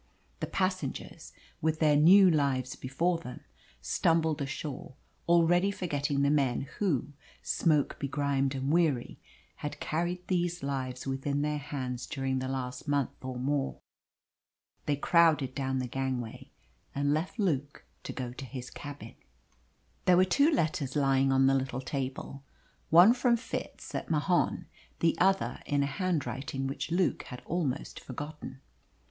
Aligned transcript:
The 0.39 0.47
passengers, 0.47 1.31
with 1.61 1.77
their 1.79 1.95
new 1.95 2.27
lives 2.27 2.75
before 2.75 3.19
them, 3.19 3.41
stumbled 3.83 4.41
ashore, 4.41 4.95
already 5.29 5.69
forgetting 5.69 6.23
the 6.23 6.31
men 6.31 6.61
who, 6.79 7.13
smoke 7.43 7.99
begrimed 7.99 8.55
and 8.55 8.71
weary, 8.71 9.19
had 9.57 9.79
carried 9.79 10.25
these 10.27 10.63
lives 10.63 11.05
within 11.05 11.43
their 11.43 11.59
hands 11.59 12.07
during 12.07 12.39
the 12.39 12.47
last 12.47 12.87
month 12.87 13.11
or 13.23 13.37
more. 13.37 13.77
They 14.87 14.95
crowded 14.95 15.53
down 15.53 15.77
the 15.77 15.87
gangway 15.87 16.49
and 16.95 17.13
left 17.13 17.37
Luke 17.37 17.85
to 18.01 18.11
go 18.11 18.33
to 18.33 18.45
his 18.45 18.71
cabin. 18.71 19.13
There 20.05 20.17
were 20.17 20.25
two 20.25 20.49
letters 20.49 20.95
lying 20.95 21.31
on 21.31 21.45
the 21.45 21.53
little 21.53 21.79
table. 21.81 22.43
One 22.89 23.13
from 23.13 23.37
Fitz 23.37 23.93
at 23.93 24.09
Mahon, 24.09 24.65
the 24.99 25.15
other 25.19 25.61
in 25.67 25.83
a 25.83 25.85
handwriting 25.85 26.65
which 26.65 26.89
Luke 26.89 27.21
had 27.25 27.43
almost 27.45 27.99
forgotten. 27.99 28.61